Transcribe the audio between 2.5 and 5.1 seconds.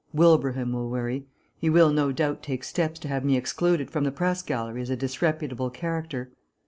steps to have me excluded from the Press Gallery as a